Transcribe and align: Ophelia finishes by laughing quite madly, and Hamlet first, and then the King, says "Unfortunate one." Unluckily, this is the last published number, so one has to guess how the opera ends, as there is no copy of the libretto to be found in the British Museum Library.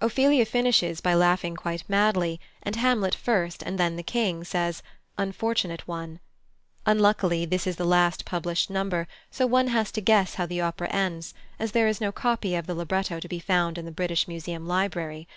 Ophelia 0.00 0.44
finishes 0.44 1.00
by 1.00 1.14
laughing 1.14 1.54
quite 1.54 1.88
madly, 1.88 2.40
and 2.64 2.74
Hamlet 2.74 3.14
first, 3.14 3.62
and 3.62 3.78
then 3.78 3.94
the 3.94 4.02
King, 4.02 4.42
says 4.42 4.82
"Unfortunate 5.16 5.86
one." 5.86 6.18
Unluckily, 6.84 7.44
this 7.46 7.64
is 7.64 7.76
the 7.76 7.84
last 7.84 8.24
published 8.24 8.70
number, 8.70 9.06
so 9.30 9.46
one 9.46 9.68
has 9.68 9.92
to 9.92 10.00
guess 10.00 10.34
how 10.34 10.46
the 10.46 10.60
opera 10.60 10.88
ends, 10.88 11.32
as 11.60 11.70
there 11.70 11.86
is 11.86 12.00
no 12.00 12.10
copy 12.10 12.56
of 12.56 12.66
the 12.66 12.74
libretto 12.74 13.20
to 13.20 13.28
be 13.28 13.38
found 13.38 13.78
in 13.78 13.84
the 13.84 13.92
British 13.92 14.26
Museum 14.26 14.66
Library. 14.66 15.28